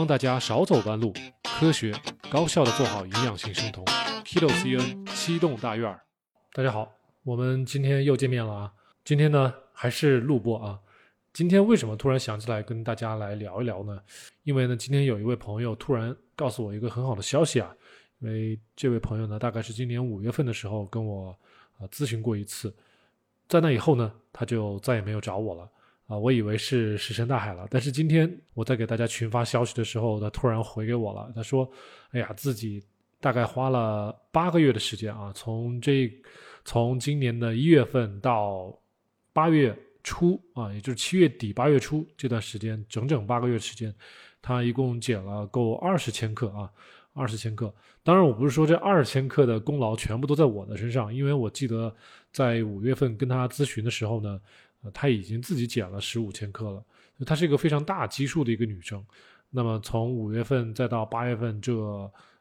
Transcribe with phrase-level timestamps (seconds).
[0.00, 1.12] 帮大家少走弯路，
[1.44, 1.92] 科学
[2.30, 3.84] 高效的做好营养性生酮。
[4.24, 6.00] Kilo CN 七栋大院儿，
[6.54, 6.90] 大家好，
[7.22, 8.72] 我们今天又见面了啊！
[9.04, 10.80] 今天呢还是录播啊。
[11.34, 14.00] 今天为什么突然想起来跟大家来聊一聊呢？
[14.44, 17.70] 因为呢，今天有一位朋友突然告诉我一个很好的消息啊。
[18.20, 21.38] 因为这位朋友呢，大概是今年五月份的时候跟我
[21.78, 22.74] 啊咨询过一次，
[23.50, 25.70] 在那以后呢，他就再也没有找我了。
[26.10, 31.30] 啊，我以为是石沉大海了，但是今天我在给大家群发消息的时候，他突然回给我了。
[31.36, 31.70] 他说
[32.10, 32.82] ：“哎呀，自己
[33.20, 36.12] 大概花了八个月的时间啊，从这
[36.64, 38.76] 从今年的一月份到
[39.32, 43.94] 八月初啊，也就是七月底八月初这段时间，整整八个月时间，
[44.42, 46.68] 他一共减了够二十千克啊，
[47.12, 47.72] 二十千克。
[48.02, 51.94] 当然，我不是说这二十千克的功劳全部都在我的身上，因为我记得
[52.32, 54.40] 在五月份跟他咨询的时候呢。”
[54.82, 56.84] 呃，她已经自己减了十五千克了，
[57.26, 59.04] 她是一个非常大基数的一个女生。
[59.50, 61.74] 那么从五月份再到八月份这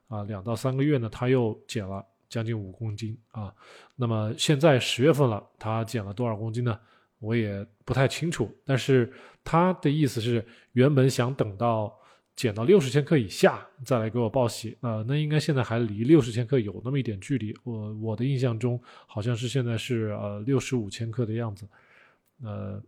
[0.07, 3.51] 啊两到三个月呢，她又减了将近五公斤啊。
[3.95, 6.79] 那么现在十月份了，她减了多少公斤呢？
[7.17, 8.49] 我也不太清楚。
[8.63, 9.11] 但是
[9.43, 11.93] 她的意思是，原本想等到
[12.35, 15.03] 减到六十千克以下再来给我报喜啊。
[15.07, 17.53] 那应该现在还离六十千克有那么一点距离。
[17.63, 21.67] 我我的印象中好像是现在是呃六十五千克的样子。
[22.43, 22.81] 呃，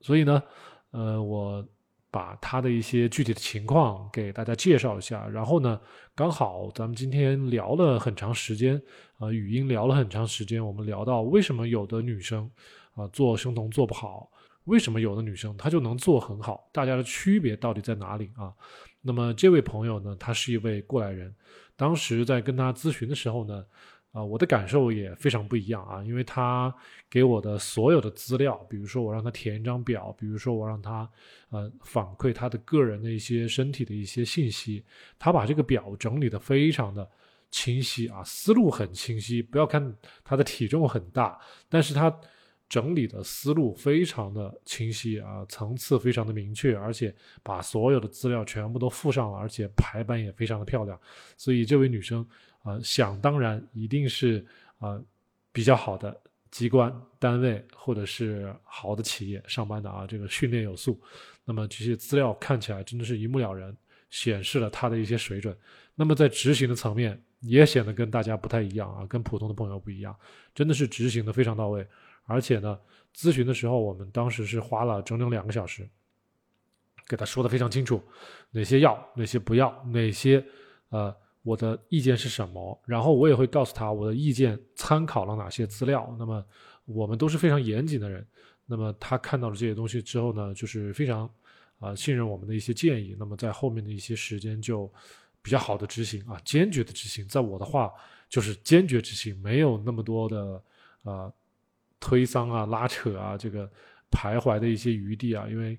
[0.00, 0.42] 所以呢，
[0.90, 1.66] 呃，我
[2.10, 5.26] 把他的一些具体的情况给大家介绍一下。
[5.28, 5.80] 然后呢，
[6.14, 8.80] 刚好咱们今天聊了很长时间，
[9.18, 12.48] 啊，语音聊了很长时间，我们聊到为什么有的女生
[12.94, 14.30] 啊做生酮做不好，
[14.64, 18.52] 为什么有的女生她就能做很好，大家的区别到底在哪里啊？
[19.00, 21.34] 那么这位朋友呢，他是一位过来人，
[21.74, 23.64] 当时在跟他咨询的时候呢。
[24.12, 26.72] 啊，我的感受也非常不一样啊，因为他
[27.08, 31.08] 给我的所有的资料，比如说我让他填一张表，比如说我让他
[31.48, 34.84] 呃反馈他的个人的一些身体的一些信息，
[35.18, 37.10] 他把这个表整理的非常的
[37.50, 39.40] 清晰啊，思路很清晰。
[39.40, 42.14] 不要看他的体重很大，但是他
[42.68, 51.00] 整理的思路非常的清晰啊，层次非常的明确，而且把所有的资料全部都附上了，而且排版也非常的漂亮，
[51.38, 52.26] 所以这位女生。
[52.62, 54.44] 啊，想当然一定是
[54.78, 55.00] 啊
[55.50, 56.18] 比较好的
[56.50, 61.00] 机关单位或者是好的企业上班的啊，这个训练有素。
[61.44, 63.76] 那么这些资料看起来真的是一目了然，
[64.10, 65.56] 显示了他的一些水准。
[65.94, 70.16] 那么在执行的层面也显得跟大家不太一样啊，跟普通的朋友不一样，
[70.54, 71.86] 真的是执行的非常到位。
[72.24, 72.78] 而且呢，
[73.16, 75.88] 咨询的时候我们当时是花了整整两个小时，
[77.08, 78.00] 给他说的非常清楚，
[78.52, 80.44] 哪些要，哪些不要，哪些
[80.90, 81.14] 呃。
[81.42, 82.80] 我的意见是什么？
[82.86, 86.14] 然后我也会告诉他我的意见参考了哪些资料。
[86.16, 86.44] 那么
[86.84, 88.24] 我们都是非常严谨的人。
[88.64, 91.28] 那么他看到了这些东西之后呢，就是非常
[91.80, 93.16] 啊信任我们的一些建议。
[93.18, 94.88] 那么在后面的一些时间就
[95.42, 97.26] 比较好的执行啊，坚决的执行。
[97.26, 97.92] 在我的话
[98.28, 100.62] 就是坚决执行，没有那么多的
[101.02, 101.32] 啊
[101.98, 103.68] 推搡啊、拉扯啊、这个
[104.12, 105.48] 徘徊的一些余地啊。
[105.50, 105.76] 因为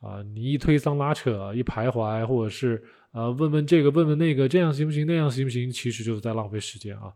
[0.00, 2.84] 啊，你一推搡拉扯、一徘徊，或者是。
[3.16, 5.06] 啊，问问这个，问问那个，这样行不行？
[5.06, 5.70] 那样行不行？
[5.72, 7.10] 其实就是在浪费时间啊。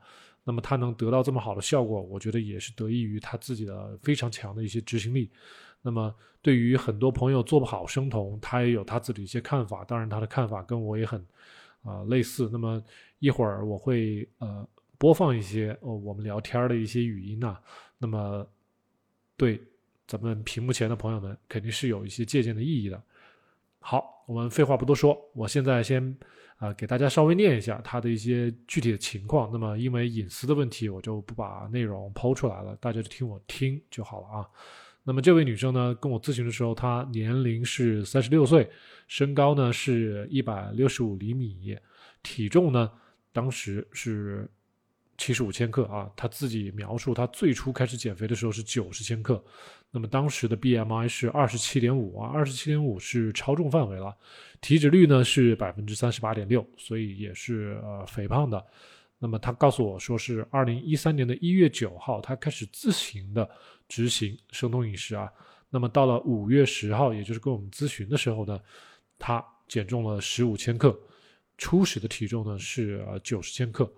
[0.44, 5.31] 那么他能得到这么好的效果，我觉得也是得益于他自己的非常强的一些执行力。
[5.83, 9.84] 那么对于很多朋友做不好生酮，他也有他自己一些看法。
[9.84, 11.22] 当然，他的看法跟我也很
[11.83, 12.49] 啊类似。
[12.50, 12.83] 那么
[13.19, 14.66] 一会儿我会呃
[14.97, 17.59] 播放一些哦我们聊天的一些语音呐。
[17.99, 18.49] 那么
[19.37, 19.60] 对
[20.06, 23.03] 咱们屏幕前的朋友们，肯定是有一些借鉴的意义的。
[23.81, 26.17] 好，我们废话不多说，我现在先
[26.59, 29.51] 啊给大家稍微念一下他的一些具体的情况。
[29.51, 34.47] 那么因为隐私的问题，我就不把内容抛出来了，大家就听我听就好了啊。
[35.03, 38.71] 那么这位女生呢，跟我咨询的时候，她年龄是三十六岁，
[39.09, 41.77] 身高呢是一百六十五厘米，
[42.23, 42.91] 体重呢
[43.33, 44.49] 当时是。
[45.21, 49.45] 七十五千克啊，他自己描述，他最初开始减肥的时候是九十千克，
[49.91, 54.17] 那么当时的 BMI 是二十七点五啊，二十七点五是超重范围了，
[54.63, 58.65] 体脂率呢是百分之三十八点六，所以也是呃肥胖的。
[59.19, 63.47] 那么他告诉我说是二零一三年的一月九号，他开始自行的
[63.89, 65.31] 执行生酮饮食啊，
[65.69, 68.59] 那么到了五月十号，也就是跟我们咨询的时候呢，
[69.19, 70.99] 他减重了十五千克，
[71.59, 73.93] 初始的体重呢是呃九十千克。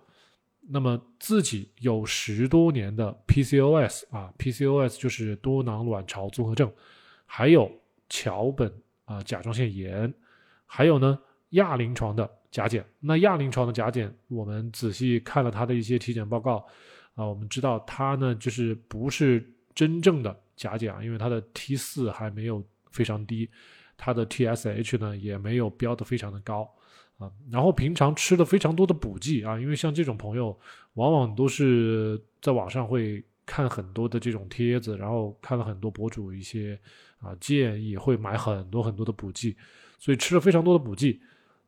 [0.69, 6.71] 那么自己有十多年的 PCOS 啊，PCOS 就是多囊卵巢综合症，
[7.25, 7.71] 还有
[8.09, 8.73] 桥本
[9.05, 10.13] 啊甲状腺炎，
[10.65, 11.19] 还有呢
[11.49, 12.85] 亚临床的甲减。
[12.99, 16.65] 那亚临床的甲减，我们仔细看了他的一些体检报告
[17.15, 19.45] 啊，我们知道他呢就是不是
[19.75, 23.49] 真正的甲减啊，因为他的 T 四还没有非常低，
[23.97, 26.69] 它的 TSH 呢也没有标的非常的高
[27.17, 27.31] 啊。
[27.51, 30.57] 然后平常吃的非常多的补剂啊，因为像这种朋友，
[30.93, 36.79] 往往都是在网上会看很多的这种帖子，然后看了很多博主一些
[37.19, 39.55] 啊建议，会买很多很多的补剂，
[39.99, 41.21] 所以吃了非常多的补剂。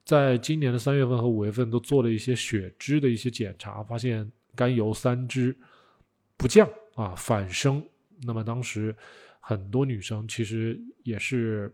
[0.06, 5.56] 在今年的三月份和五月份都做了一些血脂的一些检查，发现甘油三酯
[6.38, 7.84] 不降啊，反升。
[8.24, 8.96] 那么当时
[9.40, 11.74] 很多女生其实也是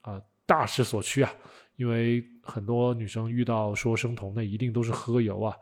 [0.00, 1.34] 啊大势所趋啊，
[1.76, 5.56] 因为很多女生遇到说生酮，那一定都是喝油啊，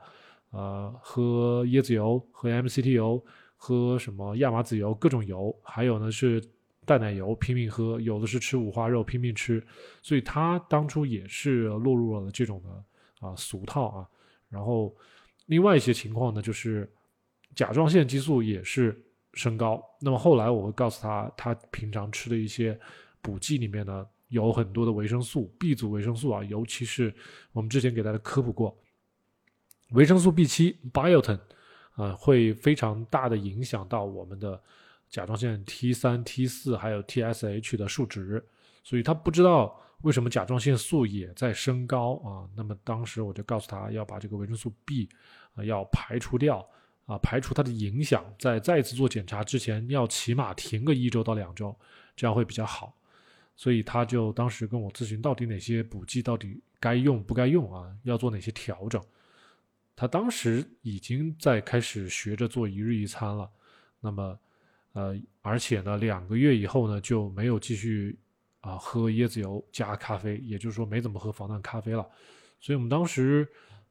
[0.50, 3.24] 呃，喝椰子油、喝 MCT 油、
[3.56, 6.42] 喝什么亚麻籽油，各种油，还有呢是。
[6.86, 9.66] 淡奶油拼命喝，有的是吃五花肉拼命吃，
[10.02, 14.06] 所以他当初也是落入了这种的啊俗套啊。
[14.50, 14.94] 然后
[15.46, 16.86] 另外一些情况呢，就是
[17.54, 19.02] 甲状腺激素也是
[19.32, 19.82] 升高。
[19.98, 22.78] 那么后来我会告诉他，他平常吃的一些
[23.22, 27.14] 补剂里面呢，有很多的维生素 B 族维生素啊，尤其是
[27.52, 28.76] 我们之前给大家科普过，
[29.92, 31.38] 维生素 B 七 biotin
[31.94, 34.60] 啊，会非常大的影响到我们的。
[35.10, 38.44] 甲状腺 T 三、T 四还有 TSH 的数值，
[38.82, 42.48] 所以他不知道为什么甲状腺素也在升高啊。
[42.56, 45.08] 那么当时我就告诉他要把这个维生素 B
[45.54, 46.66] 啊要排除掉
[47.06, 51.76] 啊，排除它的影响，在再次做检查之前要起码停个一周到两周，
[52.16, 52.92] 这样会比较好。
[53.56, 59.02] 所以他就当时跟我咨询到底哪些补剂到底该用不该用啊，要做哪些调整。
[59.96, 63.50] 他当时已经在开始学着做一日一餐了，
[64.00, 64.38] 那么。
[64.94, 68.16] 呃，而且呢，两个月以后呢，就没有继续
[68.60, 72.08] 啊喝椰子油加咖啡，也就是说没怎么喝防弹咖啡了。
[72.60, 73.44] 所以我们当时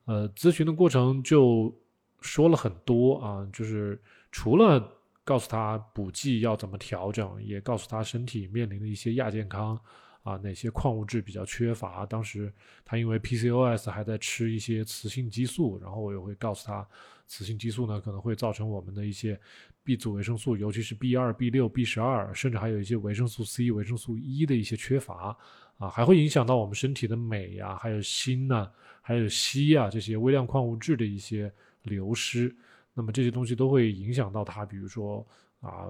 [0.05, 1.77] 呃咨询的过程就
[2.21, 4.01] 说了很多啊，就是
[4.31, 4.89] 除了
[5.23, 9.79] 告诉他补剂要怎么调整，也告诉他身体面临的一些亚健康
[10.23, 12.05] 啊，哪些矿物质比较缺乏。
[12.05, 12.51] 当时
[12.83, 16.87] 他因为 PCOS 还在吃一些雌性激素，然后我也会告诉他，
[17.27, 19.39] 雌性激素呢可能会造成我们的一些。
[19.85, 25.37] B 组维生素，尤其是 B 二、B 六、B 十二，甚至还有一些维生素 C、维生素 E 的一些缺乏
[25.77, 28.71] 啊，还会影响到我们身体的镁呀，还有锌呐，
[29.01, 32.55] 还有硒啊这些微量矿物质的一些流失。
[32.93, 35.25] 那么这些东西都会影响到他，比如说
[35.61, 35.87] 啊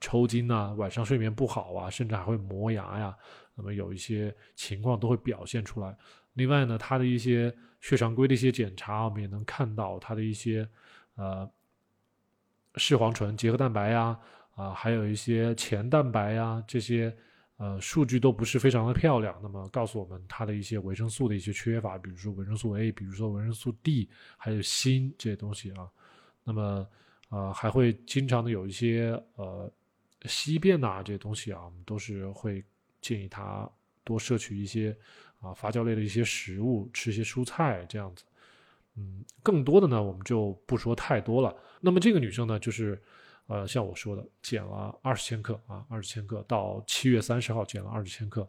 [0.00, 3.16] 抽筋呐，晚上睡眠不好啊，甚至还会磨牙呀。
[3.54, 5.96] 那么有一些情况都会表现出来。
[6.34, 10.68] 另外呢，他的一些血常规的一些检查，我们也能看到他的一些
[11.14, 11.50] 呃。
[12.78, 14.20] 视黄醇结合蛋白呀，
[14.54, 17.16] 啊，还有一些前蛋白呀，这些
[17.56, 19.38] 呃数据都不是非常的漂亮。
[19.42, 25.88] 那么告诉我们它的一些维生素的一些缺乏，比如说维生素 A，比如说维生素 D，还有锌这些东西啊。
[26.44, 26.86] 那么
[27.28, 29.72] 呃还会经常的有一些呃
[30.24, 32.64] 稀便呐这些东西啊，我们都是会
[33.00, 33.68] 建议他
[34.04, 34.96] 多摄取一些
[35.40, 38.24] 啊发酵类的一些食物，吃一些蔬菜这样子。
[38.98, 41.54] 嗯，更多的呢，我们就不说太多了。
[41.80, 43.00] 那么这个女生呢，就是，
[43.46, 48.46] 呃，像我说的，减了二十千克啊，二十千克到七月三十号减了二十千克。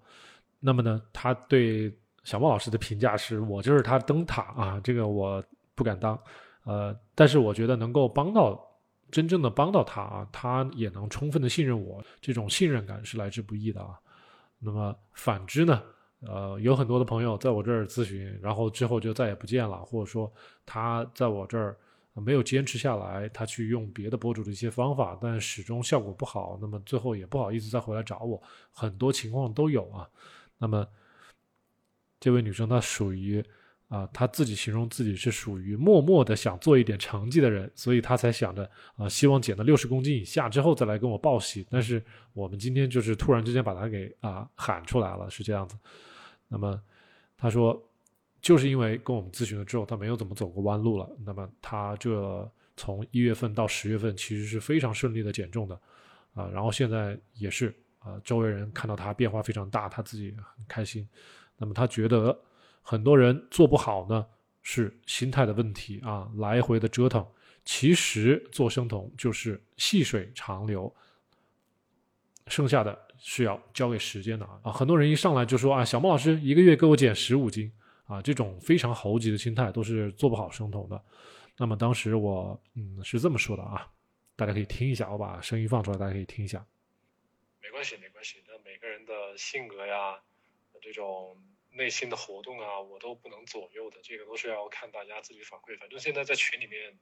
[0.59, 5.43] 那么呢，他对小莫老师的评价是我就是他灯塔啊，这个我
[5.75, 6.19] 不敢当，
[6.63, 8.59] 呃，但是我觉得能够帮到
[9.11, 13.99] 真正的帮到他啊，他也能充分的信任我，这种信任感是来之不易的啊。
[14.59, 15.81] 那么反之呢？
[16.21, 20.33] 呃，有很多的朋友在我这儿咨询，然后之后就再也不见了，或者说
[20.65, 21.77] 他在我这儿
[22.21, 30.07] 没有坚持下来，他去用别的博主的一些方法，但始终效果不好，那么最后也不好意思再回来找我，很多情况都有啊。
[30.57, 30.87] 那么
[32.19, 33.43] 这位女生她属于
[33.89, 41.65] 啊，她自己形容自己是属于默默的想做一点成绩的人，所以她才想着啊，希望减到六十公斤以下之后再来跟我报喜。
[41.69, 45.77] 但是我们今天就是突然之间把她给啊喊出来了，是这样子。
[46.47, 46.81] 那么，
[47.37, 47.81] 她说，
[48.47, 51.05] 就是因为跟我们咨询了之后，他没有怎么走过弯路了。
[51.25, 55.77] 那么他这从一月份到十月份，其实是非常顺利的减重的，
[56.33, 61.05] 啊，然后现在也是啊，周围人看到他变化非常大，他自己很开心。
[61.57, 62.39] 那么他觉得
[62.81, 64.25] 很多人做不好呢，
[64.63, 67.27] 是心态的问题啊，来回的折腾。
[67.65, 70.95] 其实做生酮就是细水长流，
[72.47, 72.97] 剩下的。
[73.19, 74.59] 是要交给时间的啊！
[74.61, 77.73] 啊很多人一上来就说啊，小孟老师一个月给我减十五斤
[78.07, 81.03] 啊，这种非常猴急的心态都是做不好生酮的。
[81.57, 83.91] 那么当时我嗯是这么说的啊，
[84.35, 86.65] 大家可以听一下，我把声音放出来，大家可以听一下。
[87.61, 90.19] 没关系，没关系，那每个人的性格呀，
[90.81, 91.37] 这种
[91.71, 95.77] 内心的活动啊，我都不能左右的，这个都是要看大家自己反馈。
[95.77, 96.97] 反正现在在群里面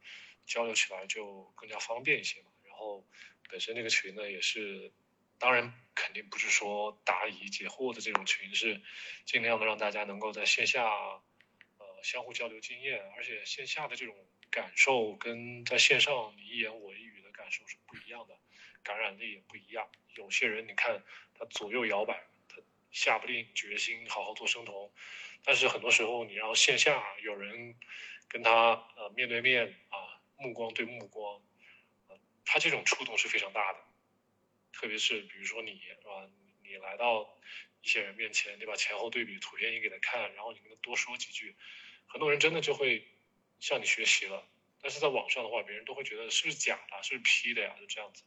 [0.46, 2.50] 交流起来就更加方便一些嘛。
[2.64, 3.06] 然后
[3.50, 4.92] 本身这个群呢也是。
[5.38, 8.82] 当然肯定不是说答疑解惑的这种群，是
[9.26, 14.16] 尽量的让大家能够在线下呃相互交流经验，而且线下的这种
[14.50, 18.38] 感受跟在线上你一言我一语的感受是不一样的，
[18.84, 19.90] 感染力也不一样。
[20.16, 21.04] 有些人你看
[21.38, 22.56] 他左右摇摆，他
[22.92, 24.92] 下不定决心好好做生酮，
[25.44, 27.76] 但是很多时候你让线下有人
[28.30, 31.42] 跟他呃面对面啊目光对目光，
[32.08, 33.80] 呃他这种触动是非常大的。
[34.76, 36.30] 特别是比如说你是吧，
[36.64, 37.34] 你来到
[37.82, 41.56] 一些人面前，你把前后对比图片一给他看，然后你跟他多说几句，
[42.08, 43.08] 很多人真的就会
[43.62, 44.46] 向你学习了。
[44.82, 47.76] 但是在网上的话，别人都会觉得是不是假的，是不是 P 的呀？
[47.80, 48.24] 就这样子。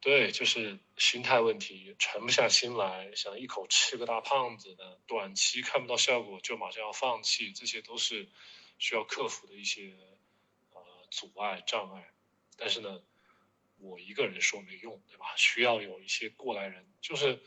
[0.00, 8.28] 对，就是心态问题，沉不下心来，想一口吃个大胖子的，短期看不到效果就马上要放弃，这些都是
[8.78, 9.94] 需要克服的一些
[10.72, 12.10] 呃阻碍障碍。
[12.56, 13.02] 但是呢。
[13.78, 15.26] 我一个人说没用，对吧？
[15.36, 17.40] 需要有一些过来人，就是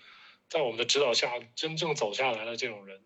[0.48, 3.04] 在我们的指导下真正走下来的这种人，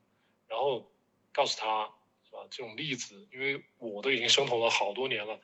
[0.48, 0.92] 然后
[1.32, 1.94] 告诉他，
[2.25, 2.39] 是吧？
[2.50, 5.39] 这种例子，因为我都已经生酮了好多年了，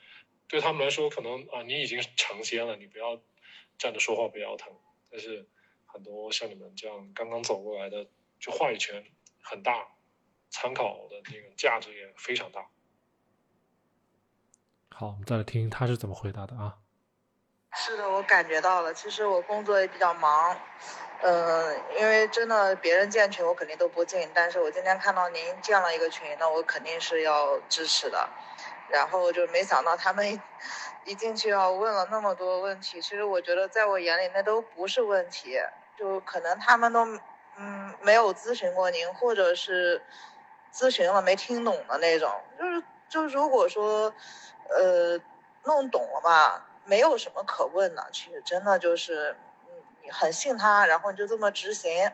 [0.48, 3.22] 对他们来说，可能啊，你已经成仙了，你不要
[3.78, 4.74] 站着说话不腰疼。
[5.10, 5.48] 但是
[5.86, 8.08] 很多像你们这样刚刚走过来的，
[8.40, 9.04] 就话语权
[9.42, 9.88] 很大，
[10.50, 12.70] 参考的那个价值也非常大。
[14.90, 16.78] 好，我们再来听听他是怎么回答的啊。
[17.76, 18.94] 是的，我感觉到了。
[18.94, 20.56] 其实我工作也比较忙，
[21.22, 28.28] 嗯，因为真的别人建群我肯定都不进，但是我今天看到您建了一个群，那我肯定是要支持的。
[28.90, 30.42] 然后就没想到他们
[31.06, 35.60] 一进去要问了那么多问题，其实我觉得在我眼里那都不是问题，
[35.96, 37.06] 就可能他们都
[37.58, 40.02] 嗯没有咨询过您，或者是
[40.74, 42.32] 咨询了没听懂的那种。
[42.58, 44.12] 就是就如果说
[44.70, 45.20] 呃
[45.66, 46.66] 弄懂了吧。
[46.90, 49.36] 没有什么可问的，其实真的就是，
[49.68, 52.12] 嗯，你很信他，然后你就这么执行，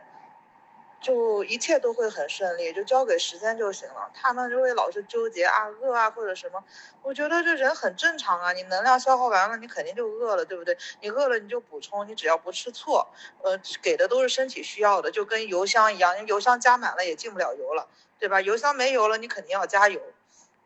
[0.99, 4.11] 就一切都会很顺利，就交给时间就行了。
[4.13, 6.61] 他们就会老是纠结啊饿啊或者什么，
[7.01, 10.77] 我觉得这人很正常啊，你能量消耗完了，你肯定就饿了，对不对？
[10.99, 13.07] 你饿了你就补充，你只要不吃错，
[13.43, 17.87] 呃，给的都是身体需要的，就跟油箱一样，油箱加满了也进不了油了，
[18.19, 18.41] 对吧？
[18.41, 20.01] 油箱没油了，你肯定要加油，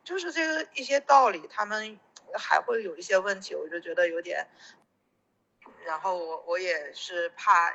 [0.03, 1.99] 就是这个一些道理，他们。
[2.37, 4.47] 还会有一些问题，我就觉得有点，
[5.85, 7.73] 然后我我也是怕，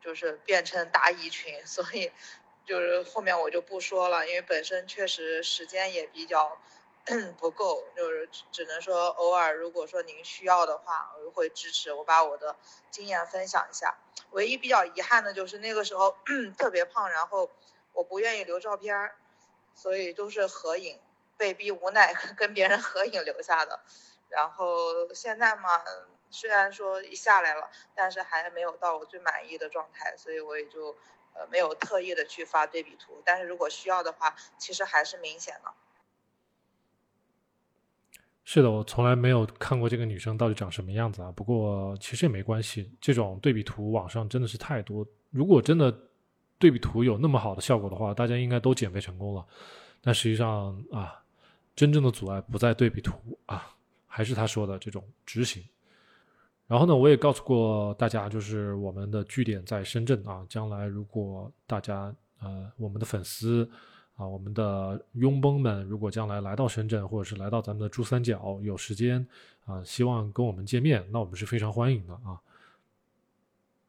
[0.00, 2.10] 就是变成答疑群， 所以
[2.66, 6.58] 就是后面我就不说了，因为本身确实时间也比较
[7.38, 12.56] 不够，就是只能说偶尔如果说您需要的话，我就会支持，我把我的
[12.90, 13.94] 经验分享一下。
[14.30, 16.16] 唯一比较遗憾的就是那个时候
[16.58, 17.50] 特别胖，然后
[17.92, 19.12] 我不愿意留照片，
[19.74, 20.98] 所以都是合影。
[21.36, 23.80] 被逼无奈 跟别人合影留下的，
[24.28, 25.80] 然后现在嘛，
[26.30, 30.96] 虽然说一下来了，但是还没有到我最满意的状态，所以我也就
[31.34, 33.22] 呃没有特意的去发对比图。
[33.24, 35.72] 但是如果需要的话，其实还是明显的。
[38.44, 41.32] 是的，我从来没有看过这个女生到底长什么样子啊。
[41.32, 45.06] 不过其实也没关系，这种对比图网上真的是太多。
[45.30, 45.96] 如果真的
[46.58, 49.46] 对比图有那么好的效果的话，大家应该都减肥成功了。
[50.02, 51.23] 但实际上啊。
[51.76, 53.12] 真正的阻碍不在对比图
[53.46, 53.74] 啊，
[54.06, 55.62] 还是他说的这种执行。
[56.66, 60.46] 然后呢，我也告诉过大家，就是我们的据点在深圳啊。
[60.48, 63.68] 将来如果大家呃，我们的粉丝
[64.16, 69.26] 啊，我们的拥崩们，如果将来来到深圳，或者是来到咱们的珠三角，有时间
[69.66, 72.40] 啊，希望跟我们见面，那我们是非常欢迎的啊。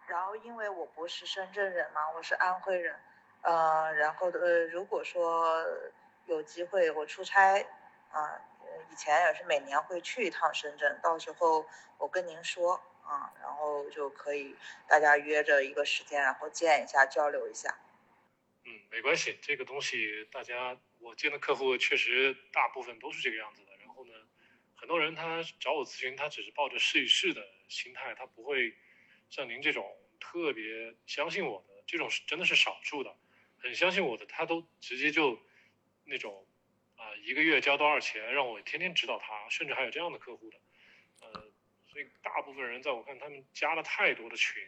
[0.07, 2.93] 然后，因为我不是深圳人嘛，我是安徽人，
[3.43, 5.63] 呃，然后呃，如果说。
[6.27, 7.62] 有机会我出差，
[8.10, 8.41] 啊，
[8.91, 11.65] 以前也是每年会去一趟深圳，到时候
[12.00, 14.55] 我跟您说，啊，然后就可以
[14.88, 17.77] 大家约着一个时间，然后见一下，交流一下。
[18.63, 23.77] 嗯，没关系，这个东西大家我见的客户确实大部分都是这个样子的。
[23.77, 24.13] 然后呢，
[24.75, 28.75] 很多人他找我咨询，他只是抱着试一试的心态，他不会
[29.29, 33.15] 像您这种特别相信我的，这种是真的是少数的。
[33.62, 35.39] 很相信我的，他都直接就。
[36.07, 36.45] 那种
[36.97, 40.57] 啊，一个月交多少钱，让我天天指导他，甚至还有这样的客户的，
[41.19, 41.51] 呃，
[41.88, 44.63] 所以大部分人在我看，他们加了太多的群，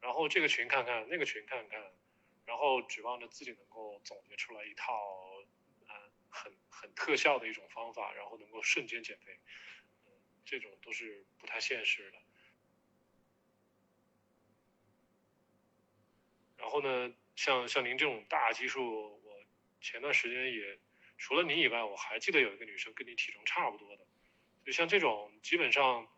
[0.00, 1.92] 然后这个群看看，那个群看看，
[2.46, 4.92] 然后指望着自己能够总结出来一套
[5.86, 5.94] 啊
[6.30, 9.38] 很很特效的一种方法，然后能够瞬间减肥，
[10.44, 12.18] 这种都是不太现实的。
[16.56, 19.20] 然后呢，像像您这种大基数。
[19.82, 20.78] 前段时间也
[21.18, 24.06] 除了你以外，我还记得有一个女生跟你体重差不多的，
[24.64, 26.08] 就像这种基本上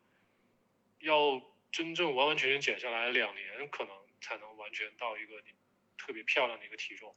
[1.01, 1.43] 要
[1.73, 5.53] 真正完完全全减下来两年，可能才能完全到一个你
[5.99, 7.17] 特别漂亮的一个体重。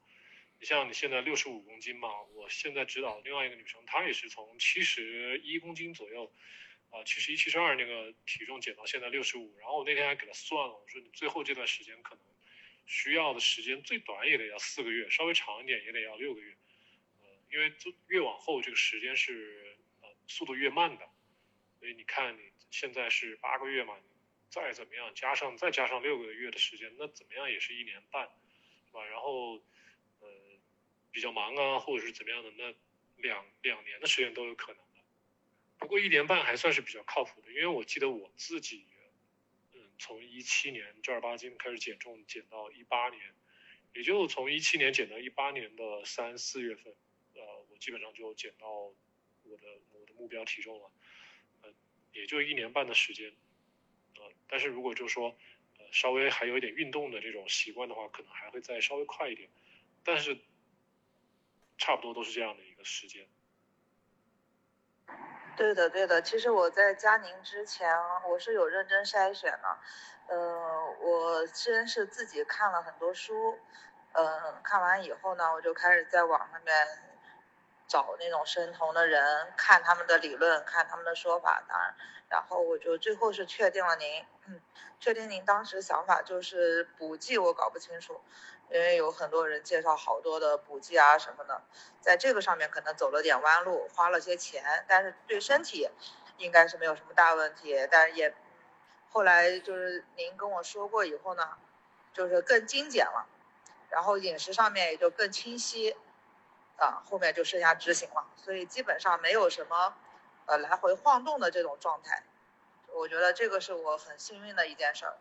[0.60, 6.34] 你像你现在六十五公斤嘛，我现在指导另外一个女生，她也是从七十一公斤左右，
[6.90, 9.56] 啊，七十一、七十二那个体重减到现在六十五。
[9.60, 12.24] 然后我那天还给她算了，我说你最后这段时间可能
[12.88, 16.58] 需要的时间最短也得要四个月，稍微长一点也得要六个月，
[17.20, 21.08] 呃，因为就越往后这个时间是呃速度越慢的，
[21.80, 22.42] 所以你看你
[22.72, 23.96] 现在是八个月嘛，
[24.50, 28.28] 再怎么样加上再加上六个月的时间，那怎么样也是一年半，
[28.88, 29.06] 是吧？
[29.06, 29.62] 然后。
[31.10, 32.72] 比较忙啊，或者是怎么样的，那
[33.24, 35.02] 两两年的时间都有可能的。
[35.80, 38.86] 不过一年半还算是比较靠谱的，因为我记得我自己，
[39.98, 43.22] 从一七年正儿八经开始减重，减到一八年，
[43.94, 46.94] 也就从一七年减到一八年的三四月份，
[47.34, 50.92] 呃，我基本上就减到我的我的目标体重了，
[51.62, 51.74] 呃，
[52.14, 53.34] 也就一年半的时间，
[54.16, 55.36] 呃，但是如果就说，
[55.78, 59.50] 呃，稍微还有一点运动的这种习惯的话，可能还会再稍微快一点，
[60.04, 60.38] 但是。
[61.80, 63.28] 差不多都是这样的一个时间。
[65.58, 66.22] 对的，对的。
[66.22, 67.92] 其实我在加您之前，
[68.30, 69.78] 我是有认真筛选的。
[70.30, 73.58] 嗯，我先是自己看了很多书，
[74.14, 76.88] 嗯，看完以后呢，我就开始在网上面
[77.88, 81.96] 找那种生酮的人，看他们的理论，看他们的说法，当然，
[82.30, 84.62] 然后我就最后是确定了您，嗯，
[85.00, 88.22] 确定您当时想法就是补剂，我搞不清楚。
[88.70, 91.62] 因为有很多人介绍好多的补剂啊什么的，
[92.02, 95.90] 在这个上面可能走了点弯路，花了些钱，但是对身体
[96.38, 97.88] 应该是没有什么大问题。
[97.90, 98.34] 但是也
[99.10, 101.58] 后来就是您跟我说过以后呢，
[102.14, 103.26] 就是更精简了，
[103.90, 105.96] 然后饮食上面也就更清晰，
[106.78, 109.96] 啊，后面就剩下执行了，所以基本上没有什么
[110.46, 112.24] 呃来回晃动的这种状态。
[112.94, 115.18] 我觉得这个是我很幸运的一件事儿。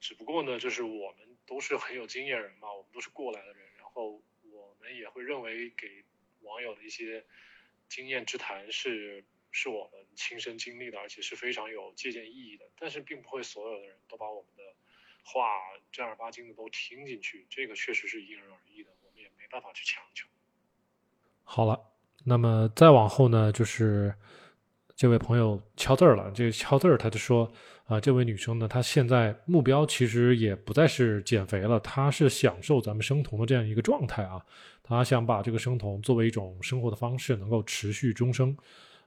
[0.00, 6.04] 只不过呢，就是我们都是很有经验人嘛，我们都是过来的人，然后我们也会认为给
[6.40, 7.24] 网友的一些
[7.88, 12.64] 经验之谈是是我们亲身经历的，而且是非常有借鉴意义的。
[12.78, 14.62] 但是并不会所有的人都把我们的
[15.24, 15.42] 话
[15.90, 20.26] 正儿八经的都听进去，这个确实是因人而异的，我们也没办法去强求。
[21.44, 21.92] 好了，
[22.24, 24.14] 那么再往后呢，就是
[24.98, 27.50] 这位朋友敲字儿了，这个敲字儿他就说。
[27.84, 34.38] 啊，这位女生呢，她现在目标其实也不再是减肥了，她是享受咱们生酮的这样一个状态啊。
[34.82, 38.54] 她想把这个生酮作为一种生活的方式，能够持续终生。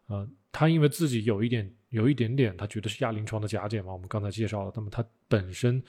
[0.07, 4.71] 呃，她因为自己有一点有一点点，她觉得是亚临床的甲减嘛，我们刚才介绍了。
[4.75, 5.79] 那么她本身，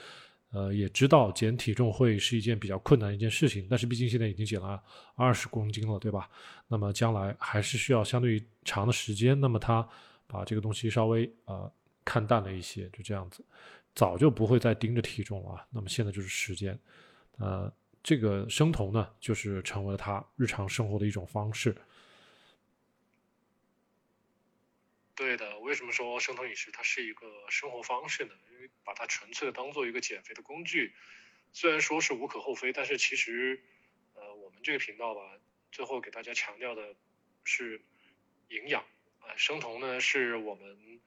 [0.53, 4.81] 呃，也知道减体重会是一件比较困难一件事情，但是毕竟现在已经减了
[5.17, 6.31] 二十公斤了，对吧？
[6.69, 9.41] 那么将来还是需要相对于长的时间。
[9.41, 9.87] 那么他
[10.27, 11.69] 把这个东西稍微呃。
[12.05, 13.45] 看淡了一些，就这样子，
[13.95, 15.65] 早就不会再盯着体重了。
[15.71, 16.77] 那么现在就是时间，
[17.39, 21.77] 呃，这个生酮呢，就是成为了他日常生活的一种方式。
[25.23, 28.35] 对的，为什么说生酮饮食它是一个生活方式呢？
[28.51, 30.93] 因为把它纯粹的当做一个减肥的工具，
[31.53, 33.63] 虽然说是无可厚非，但是其实，
[34.15, 35.39] 呃，我们这个频道吧，
[35.71, 36.97] 最后给大家强调的
[37.45, 37.81] 是
[38.49, 38.85] 营养
[39.21, 41.01] 啊，生酮呢是我们。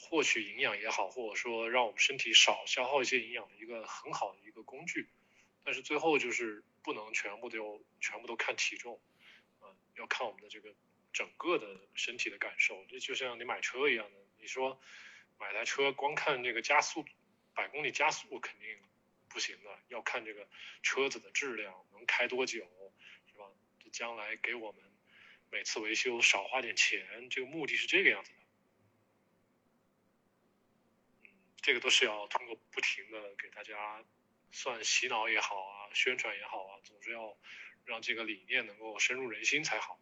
[0.00, 5.08] 获取营养也好，或者说让我们身体少消耗一些营养的一个很好的一个工具，
[5.64, 9.00] 但是最后就是不能全部都全部都看体重，
[9.58, 10.72] 啊，要看我们的这个
[11.12, 12.84] 整个的身体的感受。
[12.86, 14.80] 这就像你买车一样的，你说
[15.38, 17.04] 买台车光看这个加速
[17.54, 18.78] 百公里加速肯定
[19.28, 20.48] 不行的，要看这个
[20.82, 22.64] 车子的质量能开多久，
[23.30, 23.44] 是吧？
[23.78, 24.82] 这将来给我们
[25.50, 28.38] 每次维修少花点钱，这个目的是这个样子的。
[28.38, 28.44] 嗯
[31.60, 34.02] 这个都是要通过不停的给大家
[34.52, 37.36] 算洗脑也好啊，宣传也好啊，总是要
[37.84, 40.00] 让这个理念能够深入人心才好。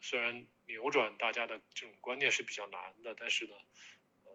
[0.00, 3.52] 虽然扭转大家的这种观念是比较难的，但是呢，
[4.24, 4.32] 呃，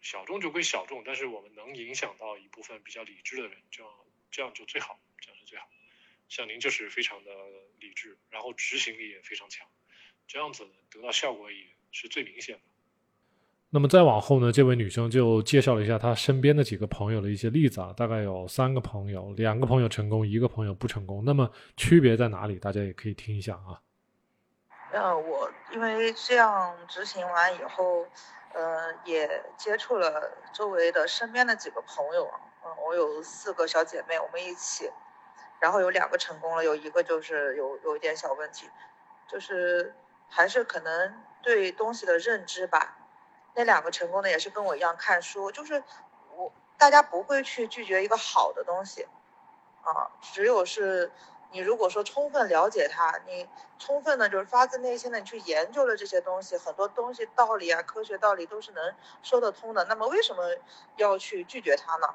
[0.00, 3.92] 小众就归小众，但是我们能影响到一部分比较理智的人，这样
[4.30, 5.68] 这样就最好，这样是最好。
[6.28, 7.30] 像您就是非常的
[7.78, 9.66] 理智，然后执行力也非常强，
[10.26, 12.62] 这样子得到效果也是最明显的。
[13.70, 21.24] 那么再往后呢，这位女生就介绍了一下她身边的几个朋友的一些例子啊，大概有三个朋友，两个朋友成功，一个朋友不成功。
[21.24, 22.58] 那么区别在哪里？
[22.58, 23.82] 大家也可以听一下啊。
[24.94, 28.06] 呃，我因为这样执行完以后，
[28.52, 32.30] 呃，也接触了周围的身边的几个朋友，
[32.64, 34.92] 嗯，我有四个小姐妹，我们一起，
[35.58, 38.70] 然后有两个成功了，有一个就是有有一点小问题，
[39.26, 39.92] 就是
[40.28, 42.96] 还是可能对东西的认知吧。
[43.56, 45.82] 那两个成功的也是跟我一样看书，就是
[46.36, 49.08] 我大家不会去拒绝一个好的东西，
[49.82, 51.10] 啊，只有是
[51.52, 60.42] 你如果说充分了解它，你充分的就是发自内心的去研究了这些东西，很多东西道理啊，科学道理都是能说得通的，那么为什么
[60.96, 62.08] 要去拒绝它呢？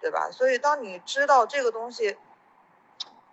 [0.00, 0.30] 对吧？
[0.30, 2.18] 所以当你知道这个东西，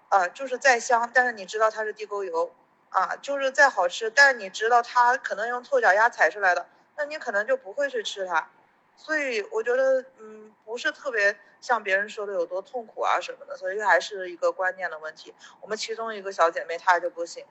[0.10, 2.52] 啊，就是再香，但是你知道它是地沟油，
[2.90, 6.68] 啊，就是再好吃，但是你知道它可能用臭脚丫踩出来的。
[6.96, 8.50] 那你可能就不会去吃它，
[8.98, 15.34] 所以我觉得，嗯，不是特别像别人说的有多痛苦啊什么的，所以还是一个观念的问题。
[15.60, 17.44] 我们其中一个小姐妹她就不行，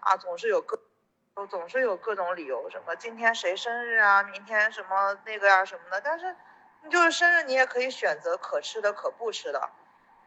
[0.00, 0.76] 啊，总是有各，
[1.46, 6.00] 总是有各种理由，什么今天谁生日啊，明天什么那个呀什么的。
[6.00, 6.34] 但是，
[6.82, 9.70] 你就是生日，你也可以选择可吃的可不吃的，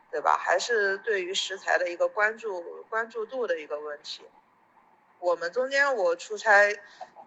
[0.09, 0.37] 对吧？
[0.37, 4.25] 还是对于食材的一个关注关注度的一个问题。
[5.19, 6.73] 我们中间我出差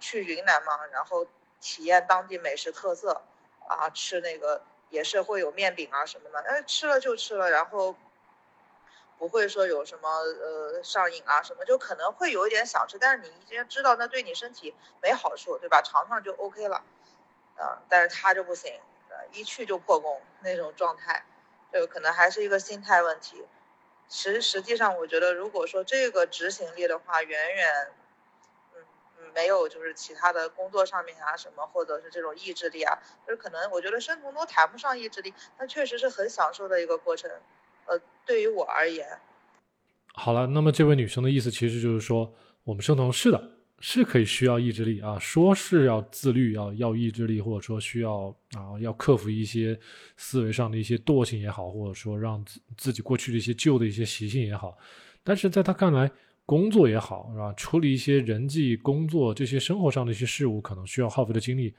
[0.01, 1.27] 去云南嘛，然后。
[1.65, 3.23] 体验当地美食特色，
[3.73, 7.95] 啊，吃那个也是会有面饼啊什么的，哎，吃了就吃了，然后
[9.19, 15.81] 不会说有什么呃上瘾啊什么，就可能会有一点想吃，但是你已经知道那对你身体没好处，对吧？
[15.83, 16.83] 尝尝就 OK 了，
[17.57, 18.81] 啊，但是他就不行，
[19.33, 21.25] 一去就破功那种状态，
[21.73, 23.47] 就可能还是一个心态问题。
[24.09, 27.93] 实实际上，我觉得如果说这个执行力的话，远远。
[29.35, 37.31] 没有，就是其他的工作上面啊什么，或者是这种意志力啊，就是可能我觉得生酮都谈不上意志力，但确实是很享受的一个过程。
[37.87, 39.07] 呃，对于我而言，
[40.15, 42.33] 好了，那么这位女生的意思其实就是说，
[42.65, 43.43] 我们生酮是的，
[43.81, 49.79] 是可以需要意志力啊，说是要自律，要要意志力，或者说需要啊要克服一些
[50.17, 54.79] 思维上的一些惰性也好，或者说让自自己过去的一些旧的一些习性也好，
[55.25, 56.11] 但是在他看来。
[56.53, 57.51] 工作也好，是吧？
[57.55, 61.75] 处理一些人际、工作这些生活上的一些事物，可能需要耗费的精力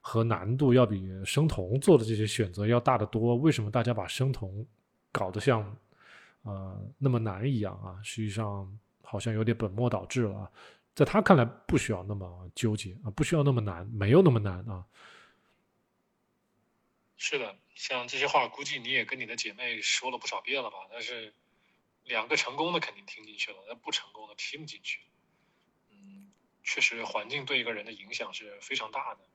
[0.00, 3.36] 和难度，要比生酮做的这些选择要大得多。
[3.36, 4.66] 为什么大家把生酮
[5.12, 5.76] 搞得像
[6.40, 8.00] 呃那么难一样啊？
[8.02, 8.66] 实际上
[9.02, 10.50] 好像有点本末倒置了啊。
[10.94, 14.82] 在他看来，不需要那么纠结啊，不需要那么难，没有那么难啊。
[17.18, 20.76] 是的，像这些话，估计你也跟你的姐妹说了不少遍了吧？
[20.90, 21.34] 但是。
[22.04, 25.00] 两个成功的肯定听进去了，那不成功的听不进去。
[25.90, 29.28] 嗯，确实，环境对一个人的影响是非常大的，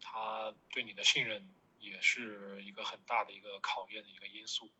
[0.00, 4.70] 他对你的信任也是一个很大的一个考验的一个因素。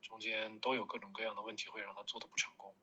[0.00, 2.74] 中间都有各种各样的问题会让他做的不成功。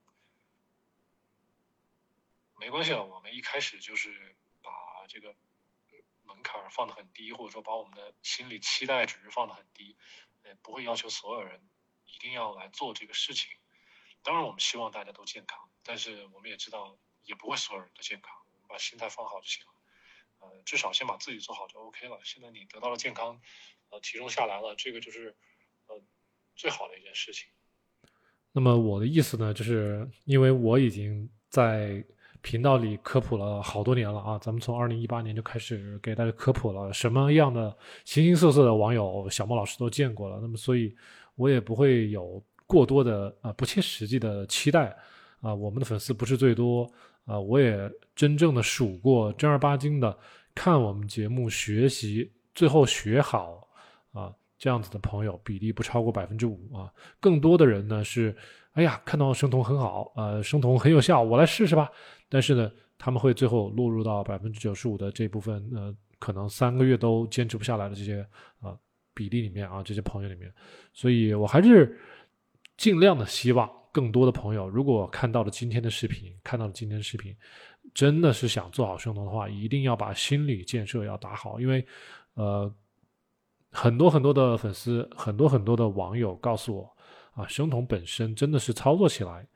[2.60, 4.71] 没关系啊，我们一开始就是把
[5.08, 5.36] 这个
[6.23, 9.95] 门槛放得很低，或者说把我们的心理期待值放得很低，
[10.43, 11.67] 呃，不会要求所有人
[12.06, 13.52] 一定要来做这个事情。
[14.28, 18.30] 当然，我们希望大家都健康，但是我们也知道，也不会所有人都健康。
[18.68, 19.72] 把心态放好就行了，
[20.40, 22.20] 呃，至少先把自己做好就 OK 了。
[22.26, 23.40] 现在你得到了健康，
[23.90, 25.34] 呃，体重下来了，这个就是
[25.88, 25.96] 呃
[26.58, 27.48] 最好的一件事情。
[28.52, 32.04] 那么我的意思呢，就是因为我已经在
[32.42, 40.40] 频道里科普了好多年了啊，咱们从二零一八年就开始给大家科普了，什么样的形形色色的网友，小莫老师都见过了。
[40.42, 40.94] 那么，所以
[41.36, 42.44] 我也不会有。
[42.67, 44.93] 过多的啊不切实际的期待
[45.39, 46.86] 啊，我们的粉丝不是最多
[47.23, 50.15] 啊，我也真正的数过正儿八经的
[50.53, 53.65] 看我们节目学习，最后学好
[54.12, 58.36] 啊这样子的朋友比例不超过百分之五啊，更多的人呢是
[58.73, 61.89] 哎呀看到生酮很好呃生酮很有效，我来试试吧，
[62.27, 68.27] 但是呢他们会最后落入到百分之九十五的这部分呃可能三个月都坚持不下来的这些
[68.60, 68.75] 啊
[69.13, 70.53] 比例里面啊这些朋友里面，
[70.91, 71.97] 所以我还是。
[72.78, 77.36] 尽量的希望更多的朋友，如果看到了今天的视频，看到了今天的视频，
[77.94, 81.60] 真的是想做好生酮的话，一定要把心理建设要打好。
[81.60, 81.84] 因为，
[82.36, 82.72] 呃，
[83.72, 86.96] 很多很多的粉丝，很多很多的网友告诉我，
[87.32, 89.48] 啊，生酮本身真的是操作起来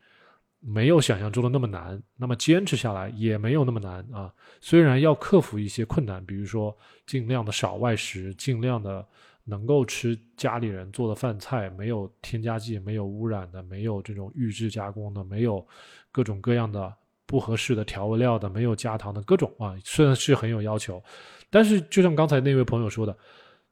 [0.60, 4.34] 没有想象中的那么难，那么坚持下来也没有那么难啊。
[4.60, 9.08] 虽然要克服一些困难，比如说尽量的少外食，尽量的。
[9.52, 15.68] 能够吃家里人做的饭菜，没有添加剂、没有污染的、没有这种预制加工的、没有
[16.10, 16.92] 各种各样的
[17.26, 21.04] 不合适的调味料的、没有加糖的各种啊，虽然是很有要求，
[21.50, 23.16] 但是就像刚才那位朋友说的，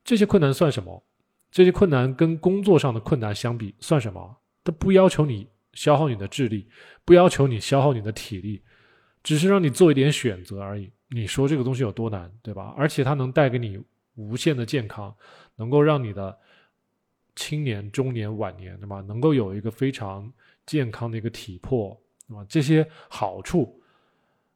[0.04, 1.02] 这些困难算什么？
[1.50, 4.38] 这些困难跟工作上的困难相比算什么？
[4.64, 6.68] 它不要求你消耗你的智力，
[7.06, 8.62] 不要求你消耗你的体力，
[9.24, 10.92] 只是让你做一点选择而已。
[11.10, 12.74] 你说这个东西有多难，对吧？
[12.78, 13.82] 而且它能带给你
[14.14, 15.12] 无限的健康。
[15.60, 16.36] 能够让你的
[17.36, 19.02] 青年、中年、晚年，对吧？
[19.02, 20.32] 能够有一个非常
[20.66, 21.96] 健康的一个体魄，
[22.28, 22.46] 对吧？
[22.50, 23.80] 这些好处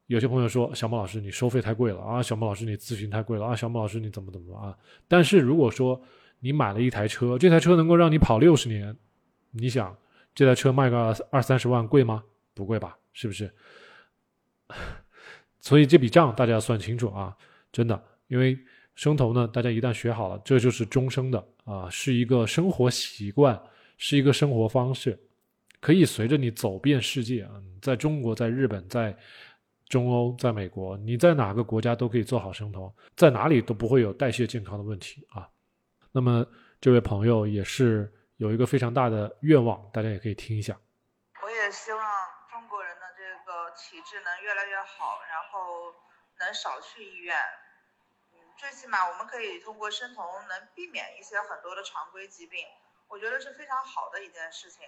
[0.08, 4.78] 有些朋友说小莫老师你收费太贵了啊，小莫老师你咨询太贵了啊，小莫老师你怎么怎么啊？
[5.08, 6.02] 但是如果说
[6.40, 8.96] 你买了一台车，这台车能够让你跑六十年，
[9.52, 9.96] 你想
[10.34, 12.24] 这台车卖个二三十万贵吗？
[12.54, 12.98] 不贵吧？
[13.14, 13.54] 是不是？
[15.60, 17.36] 所以这笔账大家要算清楚啊，
[17.72, 18.58] 真的，因为
[18.96, 23.60] 生酮呢，大家一旦学好了，这就是终生的啊，是一个生活习惯，
[23.98, 25.20] 是一个生活方式，
[25.80, 27.52] 可以随着你走遍世界啊，
[27.82, 29.18] 在中国，在日本，在
[29.90, 35.50] 中欧，在美国，你在哪个国家都可以做好生酮，在哪里都不会有代谢健康的问题啊。
[36.12, 36.46] 那么
[36.80, 40.78] 这位朋友也是有一个非常大的愿望，大家也可以听一下。
[41.42, 42.02] 我也希望
[42.52, 45.92] 中国人的这个体质能越来越好，然后
[46.40, 47.36] 能少去医院。
[48.58, 52.66] 最起码我们可以通过生酮能避免一些很多的常规疾病，
[53.08, 54.86] 我觉得是非常好的一件事情。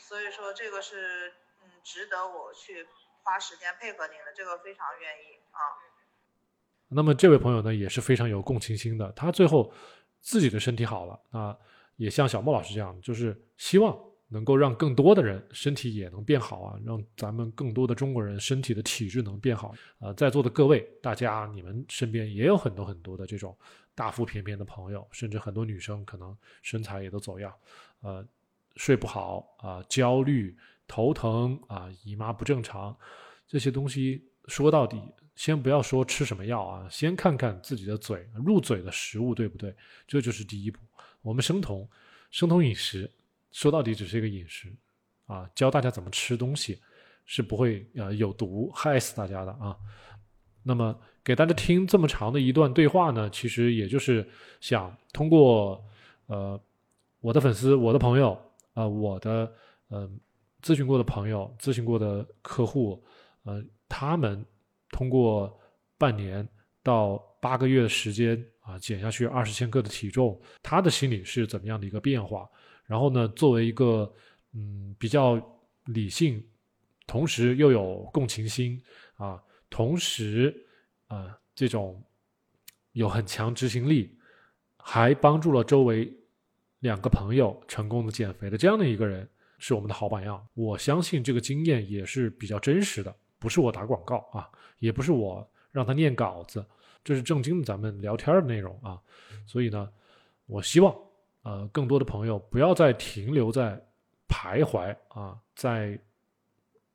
[0.00, 2.88] 所以说这个是嗯值得我去
[3.22, 5.60] 花时间配合您的，这个非常愿意啊。
[6.88, 9.72] 那么这位朋友呢也是非常有共情心的，他最后。
[10.24, 11.58] 自己的身体好了啊，
[11.96, 13.92] 也像小莫老师这样，就是希望
[14.32, 19.74] 能够让更多的人身体也能变好啊，让咱们更多的中国人身体的体质能变好。
[19.98, 23.56] 呃，在座的各位，大家你们身边也有很多很多的这种
[23.94, 27.52] 大腹便便的朋友，甚至很多女生可能身材也都走样，
[28.00, 28.26] 呃，
[28.76, 30.56] 睡不好啊，焦虑、
[30.88, 32.96] 头疼啊，姨妈不正常，
[33.46, 35.00] 这些东西说到底。
[35.34, 39.74] 先不要说吃什么药啊，先看看自己的嘴入嘴的食物对不对，
[40.06, 40.78] 这就是第一步。
[41.22, 41.88] 我们生酮，
[42.30, 43.10] 生酮饮食
[43.52, 44.74] 说到底只是一个饮食
[45.26, 46.80] 啊，教大家怎么吃东西
[47.24, 49.76] 是不会呃有毒害死大家的啊。
[50.64, 54.28] 那么给大家听这么长的一段对话呢，其实也就是
[54.60, 55.84] 想通过
[56.26, 56.60] 呃
[57.20, 58.36] 我的粉丝、我的朋友
[58.74, 59.52] 啊、我的
[59.88, 60.10] 呃
[60.62, 63.02] 咨询过的朋友、咨询过的客户
[63.44, 64.44] 呃他们。
[64.94, 65.58] 通过
[65.96, 66.46] 半年
[66.82, 72.46] 到八个月的时间啊，减下去二十千克的体重，他的心理是怎么样的一个变化？
[72.92, 74.12] 然后呢，作为一个
[74.52, 75.40] 嗯比较
[75.86, 76.44] 理性，
[77.06, 78.78] 同时又有共情心
[79.14, 80.54] 啊，同时
[81.06, 82.04] 啊这种
[82.92, 84.14] 有很强执行力，
[84.76, 86.14] 还帮助了周围
[86.80, 89.26] 两个朋友成功的减肥的这样的一个人，
[89.56, 90.46] 是我们的好榜样。
[90.52, 93.16] 我相信这个经验也是比较真实的。
[93.38, 94.50] 不是我打广告啊，
[94.80, 96.62] 也不是我让他念稿子，
[97.02, 99.00] 这是正经的咱们聊天的内容啊。
[99.46, 99.90] 所以呢，
[100.44, 100.94] 我希望
[101.42, 103.80] 呃更多的朋友不要再停留在
[104.28, 105.98] 徘徊啊，在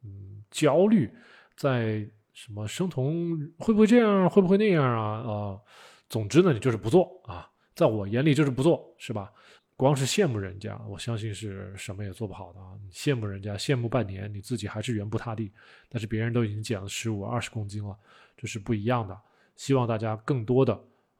[0.03, 1.13] 嗯焦虑，
[1.55, 5.61] 在什么生酮会不会这样，会不会那样啊啊？
[6.09, 9.31] 总之呢，你就是不做啊，在我眼里就是不做，是吧？
[9.75, 12.73] 光是羡慕人家，我相信是什么也做不好的啊！
[12.83, 15.51] 你羡慕人家，羡慕半年，你自己还是原不踏地。
[15.87, 17.95] 但是别人都已经减了十五、二十公斤了，
[18.35, 19.15] 这是不一样的。
[19.55, 20.73] 希望大家更多的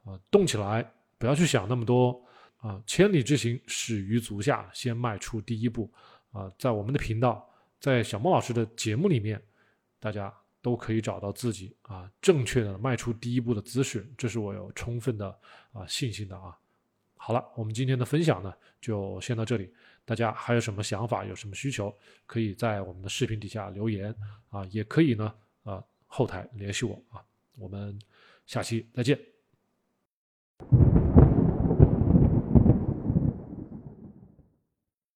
[0.06, 0.84] 啊动起来，
[1.20, 2.20] 不要去想那么多
[2.58, 2.82] 啊！
[2.86, 5.91] 千里之行，始于足下，先迈出第一步
[6.32, 6.52] 啊！
[6.58, 7.48] 在我们的频道，
[7.80, 9.41] 在小莫老师的节目里面，
[10.00, 15.39] 大家都可以找到自己啊正确的迈出第一步的姿势，这是我有充分的
[15.72, 16.58] 啊信心的啊！
[17.15, 19.74] 好了，我们今天的分享呢，就先到这里。
[20.06, 21.93] 大家还有什么想法，有什么需求，
[22.26, 24.15] 可以在我们的视频底下留言
[24.50, 27.22] 啊，也可以呢，啊，后台联系我啊。
[27.58, 28.00] 我们
[28.46, 29.20] 下期再见。